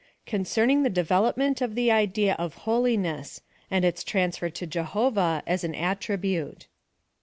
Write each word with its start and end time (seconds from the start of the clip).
CONCERNING 0.25 0.81
THE 0.81 0.89
DEVELOPMENT 0.89 1.61
OF 1.61 1.75
THE 1.75 1.91
IDEA 1.91 2.35
OF 2.39 2.55
HOLI 2.65 2.97
NESS, 2.97 3.41
AND 3.69 3.85
ITS 3.85 4.03
TRANSFER 4.03 4.49
TO 4.49 4.65
JEHOVAH 4.65 5.43
AS 5.45 5.63
AN 5.63 5.75
ATTRI 5.75 6.17
BUTE. 6.17 6.65